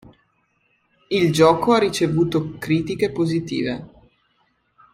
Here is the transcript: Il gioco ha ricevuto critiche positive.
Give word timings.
Il 1.09 1.31
gioco 1.31 1.73
ha 1.73 1.77
ricevuto 1.77 2.57
critiche 2.57 3.11
positive. 3.11 3.89